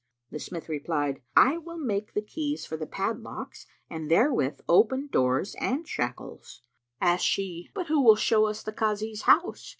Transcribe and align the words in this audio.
The 0.31 0.39
smith 0.39 0.67
replied, 0.67 1.21
"I 1.37 1.59
will 1.59 1.77
make 1.77 2.15
the 2.15 2.23
keys 2.23 2.65
for 2.65 2.75
the 2.75 2.87
padlocks 2.87 3.67
and 3.87 4.09
therewith 4.09 4.61
open 4.67 5.09
door 5.11 5.43
and 5.59 5.87
shackles." 5.87 6.63
Asked 6.99 7.25
she, 7.25 7.69
"But 7.75 7.85
who 7.85 8.01
will 8.01 8.15
show 8.15 8.47
us 8.47 8.63
the 8.63 8.73
Kazi's 8.73 9.21
house?" 9.21 9.69